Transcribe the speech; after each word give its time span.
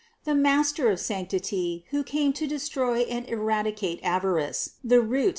The 0.23 0.33
Master 0.33 0.89
of 0.89 0.99
sanctity, 0.99 1.85
who 1.91 2.01
came 2.03 2.33
to 2.33 2.47
de 2.47 2.55
stroy 2.55 3.05
and 3.07 3.23
eradicate 3.29 3.99
avarice 4.01 4.71
(I 4.83 4.87
Tim. 4.89 5.13